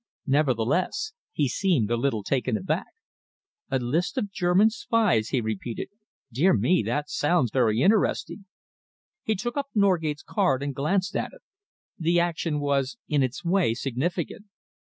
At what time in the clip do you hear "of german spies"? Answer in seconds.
4.17-5.29